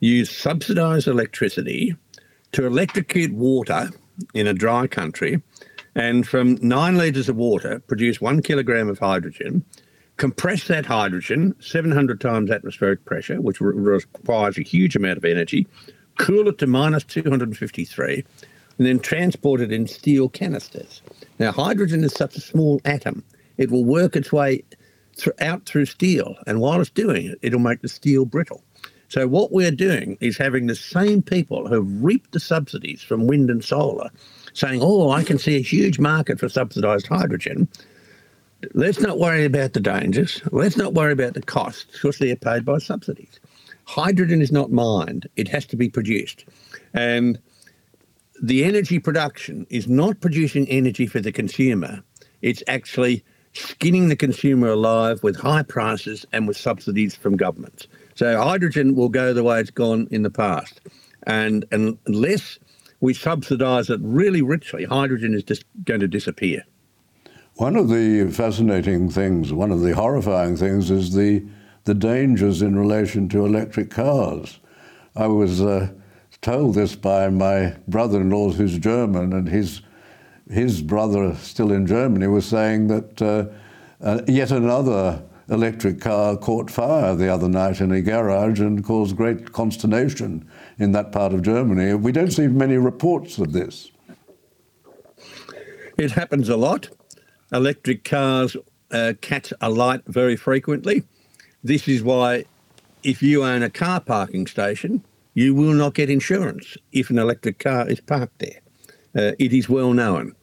[0.00, 1.94] use subsidised electricity
[2.52, 3.90] to electrocute water
[4.32, 5.42] in a dry country
[5.94, 9.64] and from nine litres of water produce one kilogram of hydrogen
[10.16, 15.66] compress that hydrogen 700 times atmospheric pressure, which re- requires a huge amount of energy,
[16.18, 18.24] cool it to minus 253,
[18.78, 21.02] and then transported in steel canisters.
[21.38, 23.24] Now, hydrogen is such a small atom,
[23.56, 24.64] it will work its way
[25.16, 28.62] th- out through steel, and while it's doing it, it'll make the steel brittle.
[29.08, 33.50] So, what we're doing is having the same people who've reaped the subsidies from wind
[33.50, 34.10] and solar
[34.54, 37.68] saying, Oh, I can see a huge market for subsidised hydrogen
[38.72, 40.40] let's not worry about the dangers.
[40.50, 43.40] Let's not worry about the costs because they're paid by subsidies.
[43.84, 46.44] Hydrogen is not mined, it has to be produced.
[46.94, 47.38] And
[48.42, 52.02] the energy production is not producing energy for the consumer,
[52.42, 57.86] it's actually skinning the consumer alive with high prices and with subsidies from governments.
[58.16, 60.80] So hydrogen will go the way it's gone in the past.
[61.26, 62.58] And, and unless
[63.00, 66.64] we subsidise it really richly, hydrogen is just going to disappear.
[67.56, 71.46] One of the fascinating things, one of the horrifying things, is the
[71.84, 74.58] the dangers in relation to electric cars.
[75.14, 75.92] I was uh,
[76.44, 79.80] told this by my brother-in-law, who's German, and his
[80.50, 83.46] his brother, still in Germany, was saying that uh,
[84.04, 89.16] uh, yet another electric car caught fire the other night in a garage and caused
[89.16, 90.46] great consternation
[90.78, 91.94] in that part of Germany.
[91.94, 93.90] We don't see many reports of this.
[95.96, 96.90] It happens a lot
[97.52, 98.54] electric cars
[98.90, 101.04] uh, catch a light very frequently.
[101.62, 102.44] This is why,
[103.02, 105.04] if you own a car parking station,
[105.34, 108.60] you will not get insurance if an electric car is parked there.
[109.16, 110.34] Uh, it is well known.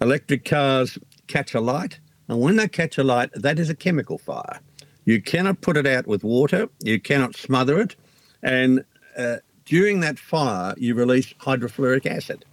[0.00, 4.18] Electric cars catch a light, and when they catch a light, that is a chemical
[4.18, 4.60] fire.
[5.04, 7.96] You cannot put it out with water, you cannot smother it,
[8.42, 8.84] and
[9.16, 12.44] uh, during that fire, you release hydrofluoric acid.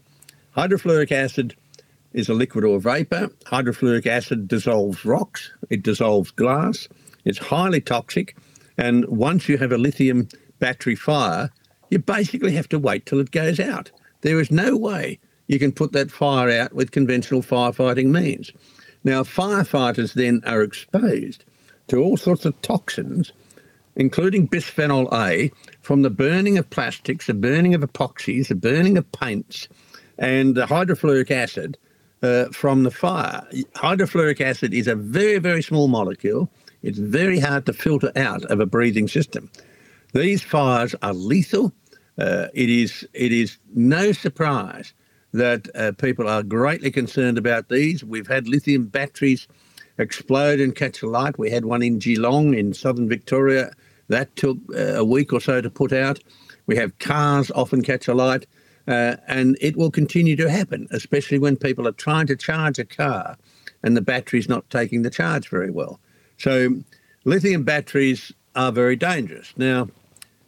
[0.55, 1.55] Hydrofluoric acid
[2.13, 3.29] is a liquid or vapor.
[3.45, 6.87] Hydrofluoric acid dissolves rocks, it dissolves glass,
[7.25, 8.35] it's highly toxic.
[8.77, 10.27] And once you have a lithium
[10.59, 11.51] battery fire,
[11.91, 13.91] you basically have to wait till it goes out.
[14.21, 18.51] There is no way you can put that fire out with conventional firefighting means.
[19.03, 21.43] Now, firefighters then are exposed
[21.89, 23.33] to all sorts of toxins,
[23.95, 25.51] including bisphenol A,
[25.81, 29.67] from the burning of plastics, the burning of epoxies, the burning of paints,
[30.17, 31.77] and the hydrofluoric acid
[32.23, 33.45] uh, from the fire.
[33.75, 36.49] Hydrofluoric acid is a very, very small molecule.
[36.83, 39.51] It's very hard to filter out of a breathing system.
[40.13, 41.73] These fires are lethal.
[42.17, 44.93] Uh, it is it is no surprise
[45.33, 48.03] that uh, people are greatly concerned about these.
[48.03, 49.47] We've had lithium batteries
[49.97, 51.39] explode and catch alight.
[51.39, 53.71] We had one in Geelong in southern Victoria.
[54.09, 56.19] That took uh, a week or so to put out.
[56.67, 58.45] We have cars often catch alight.
[58.87, 62.83] Uh, and it will continue to happen, especially when people are trying to charge a
[62.83, 63.37] car
[63.83, 65.99] and the battery's not taking the charge very well.
[66.37, 66.69] So,
[67.23, 69.53] lithium batteries are very dangerous.
[69.55, 69.87] Now,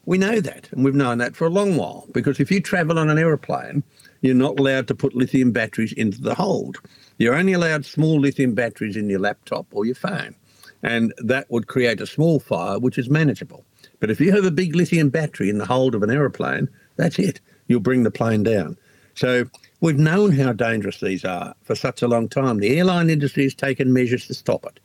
[0.06, 3.00] we know that, and we've known that for a long while, because if you travel
[3.00, 3.84] on an aeroplane,
[4.22, 6.78] you're not allowed to put lithium batteries into the hold.
[7.18, 10.36] You're only allowed small lithium batteries in your laptop or your phone,
[10.82, 13.66] and that would create a small fire, which is manageable.
[14.00, 17.20] But if you have a big lithium battery in the hold of an aeroplane, That's
[17.20, 17.40] it.
[17.68, 18.78] You'll bring the plane down.
[19.16, 19.46] So
[19.82, 22.58] we've known how dangerous these are for such a long time.
[22.58, 24.80] The airline industry has taken measures to stop it.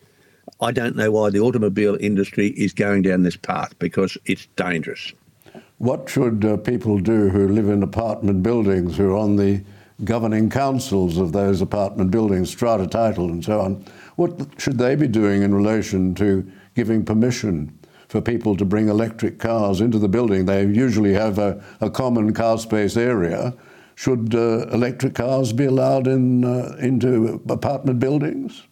[0.61, 5.13] I don't know why the automobile industry is going down this path because it's dangerous.
[5.79, 9.63] What should uh, people do who live in apartment buildings, who are on the
[10.03, 13.85] governing councils of those apartment buildings, strata title and so on?
[14.17, 17.79] What should they be doing in relation to giving permission
[18.09, 20.47] for people to bring electric cars into the building?
[20.47, 23.55] They usually have a, a common car space area.
[23.95, 28.65] Should uh, electric cars be allowed in, uh, into apartment buildings?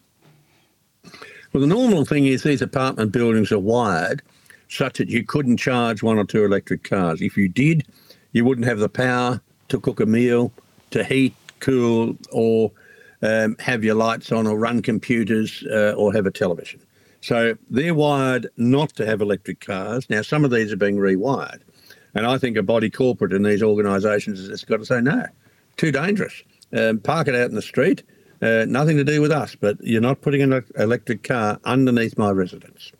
[1.56, 4.20] Well, the normal thing is these apartment buildings are wired
[4.68, 7.22] such that you couldn't charge one or two electric cars.
[7.22, 7.86] If you did,
[8.32, 9.40] you wouldn't have the power
[9.70, 10.52] to cook a meal,
[10.90, 12.72] to heat, cool, or
[13.22, 16.78] um, have your lights on, or run computers, uh, or have a television.
[17.22, 20.10] So they're wired not to have electric cars.
[20.10, 21.60] Now, some of these are being rewired.
[22.14, 25.24] And I think a body corporate in these organisations has got to say, no,
[25.78, 26.34] too dangerous.
[26.76, 28.02] Um, park it out in the street.
[28.42, 32.30] Uh, nothing to do with us, but you're not putting an electric car underneath my
[32.30, 32.92] residence.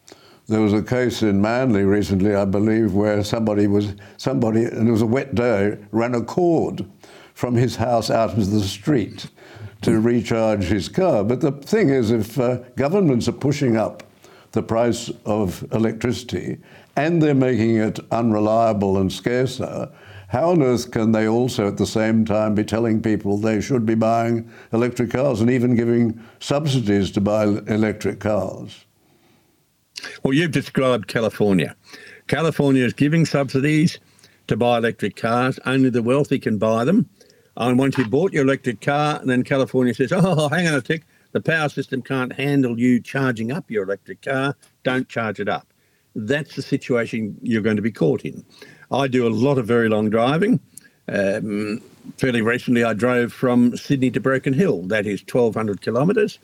[0.49, 4.93] There was a case in Manly recently, I believe, where somebody was somebody, and it
[4.93, 6.87] was a wet day, ran a cord
[7.35, 9.27] from his house out into the street
[9.83, 11.25] to recharge his car.
[11.25, 14.05] But the thing is, if uh, governments are pushing up
[14.53, 16.59] the price of electricity
[16.97, 19.91] and they're making it unreliable and scarcer,
[20.29, 23.87] how on earth can they also at the same time be telling people they should
[23.87, 28.85] be buying electric cars and even giving subsidies to buy electric cars?
[30.23, 31.77] Well, you've described California.
[32.27, 33.99] California is giving subsidies
[34.49, 35.59] to buy electric cars.
[35.65, 37.09] Only the wealthy can buy them.
[37.57, 41.05] And once you bought your electric car, then California says, oh, hang on a tick,
[41.33, 44.57] the power system can't handle you charging up your electric car.
[44.83, 45.67] Don't charge it up.
[46.15, 48.45] That's the situation you're going to be caught in.
[48.91, 50.61] I do a lot of very long driving.
[51.09, 51.83] Um,
[52.17, 54.83] fairly recently, I drove from Sydney to Broken Hill.
[54.83, 56.39] That is 1,200 kilometres.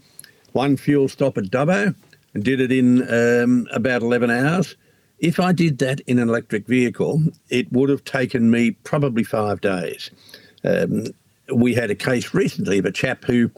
[0.52, 1.94] One fuel stop at Dubbo
[2.34, 4.76] and did it in um, about 11 hours.
[5.18, 9.60] If I did that in an electric vehicle, it would have taken me probably five
[9.60, 10.10] days.
[10.64, 11.06] Um,
[11.54, 13.50] we had a case recently of a chap who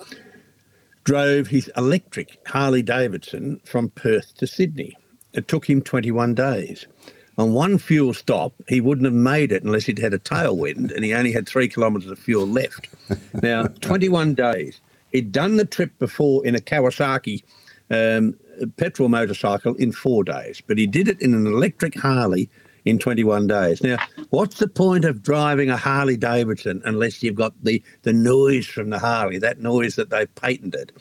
[1.04, 4.96] drove his electric Harley Davidson from Perth to Sydney.
[5.32, 6.86] It took him 21 days.
[7.36, 11.04] On one fuel stop, he wouldn't have made it unless he'd had a tailwind and
[11.04, 12.88] he only had three kilometres of fuel left.
[13.42, 14.80] Now, 21 days.
[15.12, 17.42] He'd done the trip before in a Kawasaki
[17.90, 18.36] um,
[18.76, 22.48] petrol motorcycle in four days, but he did it in an electric Harley
[22.84, 23.82] in 21 days.
[23.82, 23.96] Now,
[24.30, 28.90] what's the point of driving a Harley Davidson unless you've got the, the noise from
[28.90, 30.92] the Harley, that noise that they've patented?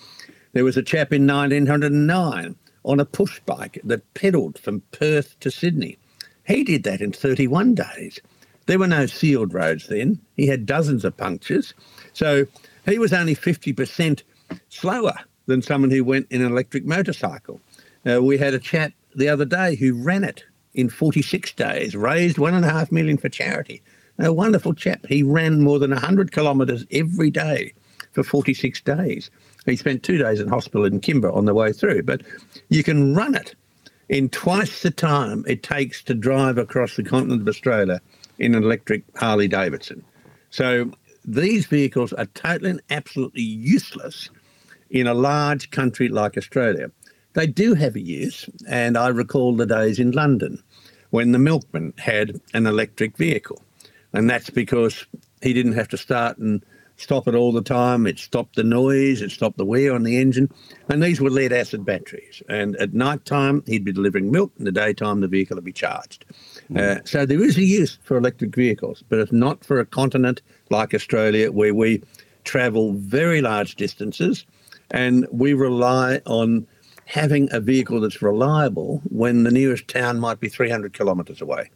[0.54, 5.50] There was a chap in 1909 on a push bike that pedalled from Perth to
[5.50, 5.98] Sydney.
[6.46, 8.20] He did that in 31 days.
[8.66, 10.20] There were no sealed roads then.
[10.36, 11.74] He had dozens of punctures.
[12.14, 12.46] So
[12.86, 14.24] he was only 50%
[14.70, 15.16] slower
[15.46, 17.60] than someone who went in an electric motorcycle.
[18.10, 22.38] Uh, we had a chap the other day who ran it in 46 days, raised
[22.38, 23.82] one and a half million for charity.
[24.20, 25.06] A wonderful chap.
[25.08, 27.74] He ran more than 100 kilometres every day
[28.12, 29.30] for 46 days.
[29.66, 32.04] He spent two days in hospital in Kimba on the way through.
[32.04, 32.22] But
[32.70, 33.56] you can run it
[34.10, 38.01] in twice the time it takes to drive across the continent of Australia
[38.39, 40.04] in an electric Harley Davidson.
[40.49, 40.91] So
[41.26, 44.30] these vehicles are totally and absolutely useless
[44.89, 46.91] in a large country like Australia.
[47.34, 50.62] They do have a use, and I recall the days in London
[51.10, 53.62] when the milkman had an electric vehicle.
[54.14, 55.06] And that's because
[55.41, 56.64] he didn't have to start and
[56.98, 58.06] stop it all the time.
[58.08, 60.50] It stopped the noise, it stopped the wear on the engine.
[60.89, 62.41] And these were lead acid batteries.
[62.50, 64.52] And at night time, he'd be delivering milk.
[64.58, 66.26] In the daytime, the vehicle would be charged.
[66.72, 67.00] Mm.
[67.00, 70.41] Uh, so there is a use for electric vehicles, but it's not for a continent
[70.70, 72.02] like Australia where we
[72.44, 74.46] travel very large distances
[74.91, 76.68] and we rely on
[77.06, 81.70] having a vehicle that's reliable when the nearest town might be 300 kilometres away.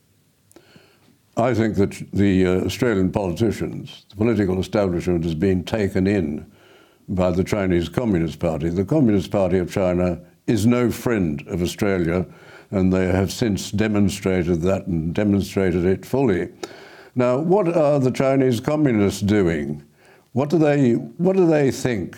[1.37, 6.51] I think that the uh, Australian politicians, the political establishment, has been taken in
[7.07, 8.69] by the Chinese Communist Party.
[8.69, 12.25] The Communist Party of China is no friend of Australia,
[12.71, 16.49] and they have since demonstrated that and demonstrated it fully.
[17.13, 19.83] Now, what are the Chinese communists doing?
[20.33, 22.17] What do they, what do they think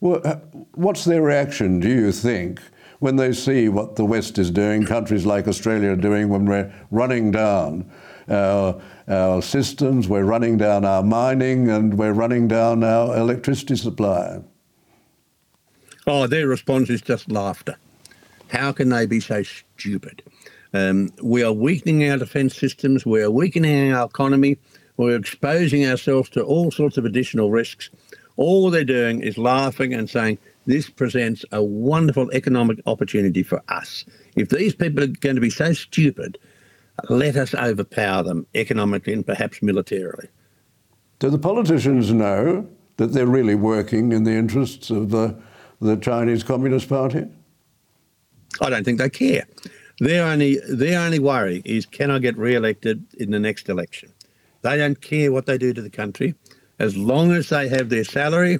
[0.00, 2.60] what's their reaction, do you think,
[2.98, 6.72] when they see what the West is doing, countries like Australia are doing when we're
[6.90, 7.90] running down
[8.28, 14.42] our, our systems, we're running down our mining, and we're running down our electricity supply?
[16.06, 17.76] Oh, their response is just laughter.
[18.48, 20.22] How can they be so stupid?
[20.72, 23.06] Um, we are weakening our defence systems.
[23.06, 24.58] We are weakening our economy.
[24.96, 27.90] We're exposing ourselves to all sorts of additional risks.
[28.36, 34.04] All they're doing is laughing and saying, this presents a wonderful economic opportunity for us.
[34.34, 36.38] If these people are going to be so stupid,
[37.08, 40.28] let us overpower them economically and perhaps militarily.
[41.18, 45.36] Do the politicians know that they're really working in the interests of the,
[45.80, 47.26] the Chinese Communist Party?
[48.60, 49.46] I don't think they care.
[50.00, 54.12] Their only their only worry is can I get re-elected in the next election?
[54.62, 56.34] They don't care what they do to the country,
[56.78, 58.58] as long as they have their salary,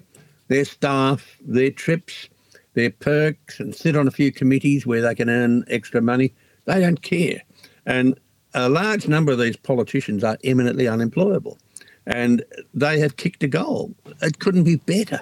[0.49, 2.29] their staff, their trips,
[2.75, 6.33] their perks, and sit on a few committees where they can earn extra money.
[6.67, 7.43] They don't care,
[7.87, 8.19] and
[8.55, 11.59] a large number of these politicians are eminently unemployable,
[12.07, 13.95] and they have kicked a goal.
[14.23, 15.21] It couldn't be better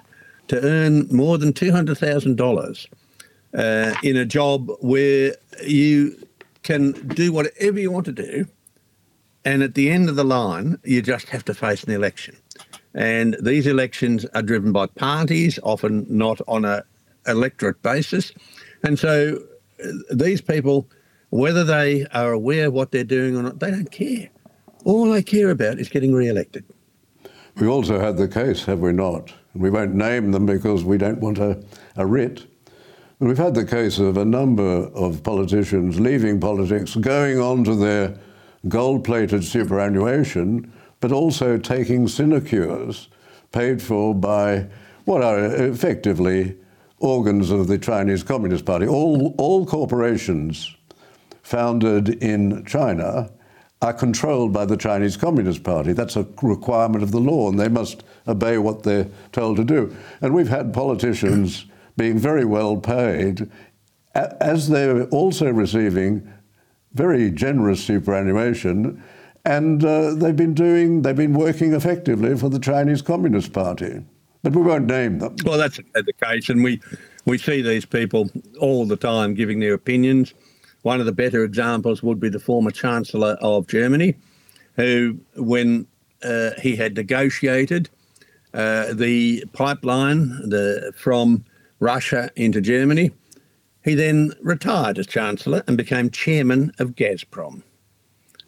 [0.49, 2.89] to earn more than two hundred thousand dollars
[3.57, 6.17] uh, in a job where you
[6.63, 8.47] can do whatever you want to do,
[9.45, 12.37] and at the end of the line, you just have to face an election.
[12.95, 16.83] And these elections are driven by parties, often not on an
[17.27, 18.33] electorate basis,
[18.83, 19.39] and so
[19.83, 20.87] uh, these people,
[21.33, 24.31] whether they are aware of what they're doing or not, they don't care.
[24.85, 26.65] All they care about is getting re-elected.
[27.57, 29.33] We also had the case, have we not?
[29.53, 31.63] And we won't name them because we don't want a,
[31.97, 32.47] a writ
[33.23, 38.19] We've had the case of a number of politicians leaving politics, going on to their
[38.67, 43.07] gold plated superannuation, but also taking sinecures
[43.53, 44.67] paid for by
[45.05, 46.57] what are effectively
[46.99, 48.89] organs of the Chinese Communist Party.
[48.89, 50.75] All, all corporations
[51.43, 53.31] founded in China
[53.83, 55.93] are controlled by the Chinese Communist Party.
[55.93, 59.95] That's a requirement of the law, and they must obey what they're told to do.
[60.21, 61.67] And we've had politicians
[61.97, 63.51] being very well paid,
[64.15, 66.33] as they're also receiving
[66.95, 69.03] very generous superannuation,
[69.45, 74.05] and uh, they've been doing, they've been working effectively for the Chinese Communist Party.
[74.43, 75.37] But we won't name them.
[75.45, 76.81] Well, that's the case, and we
[77.25, 78.29] we see these people
[78.59, 80.35] all the time giving their opinions.
[80.83, 84.15] One of the better examples would be the former Chancellor of Germany,
[84.77, 85.87] who, when
[86.23, 87.89] uh, he had negotiated
[88.55, 91.45] uh, the pipeline the, from
[91.81, 93.11] Russia into Germany.
[93.85, 97.63] He then retired as Chancellor and became chairman of Gazprom.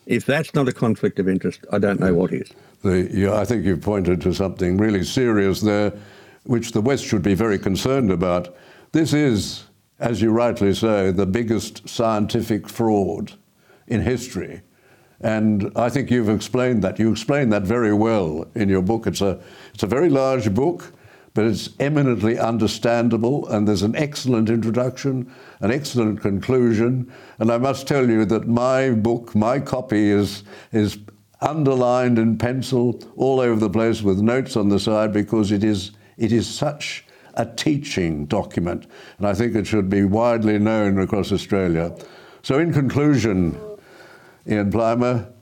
[0.06, 2.52] If that's not a conflict of interest, I don't know what is.
[2.82, 5.92] The, I think you've pointed to something really serious there,
[6.44, 8.54] which the West should be very concerned about.
[8.92, 9.64] This is,
[9.98, 13.32] as you rightly say, the biggest scientific fraud
[13.86, 14.62] in history.
[15.20, 16.98] And I think you've explained that.
[16.98, 19.06] You explained that very well in your book.
[19.06, 19.40] It's a,
[19.72, 20.92] it's a very large book
[21.34, 25.30] but it's eminently understandable, and there's an excellent introduction,
[25.60, 27.12] an excellent conclusion.
[27.40, 30.96] And I must tell you that my book, my copy, is, is
[31.40, 35.90] underlined in pencil all over the place with notes on the side because it is,
[36.16, 37.03] it is such
[37.36, 38.86] a teaching document.
[39.18, 41.94] And I think it should be widely known across Australia.
[42.42, 43.58] So, in conclusion,
[44.46, 45.32] Ian Plimer,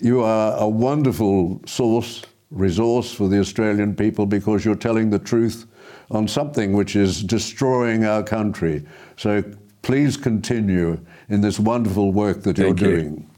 [0.00, 5.66] you are a wonderful source resource for the Australian people because you're telling the truth
[6.10, 8.84] on something which is destroying our country.
[9.16, 9.42] So
[9.82, 12.90] please continue in this wonderful work that you're Thank you.
[12.90, 13.30] doing.